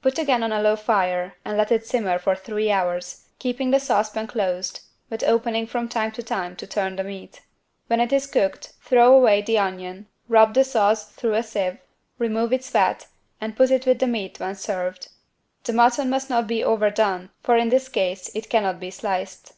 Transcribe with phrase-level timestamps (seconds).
[0.00, 3.78] Put again on a low fire and let it simmer for three hours, keeping the
[3.78, 7.42] saucepan closed, but opening from time to time to turn the meat.
[7.86, 11.76] When it is cooked, throw away the onion, rub the sauce through a sieve,
[12.16, 13.08] remove its fat
[13.42, 15.08] and put it with the meat when served.
[15.64, 19.52] The mutton must not be overdone, for in this case it cannot be sliced.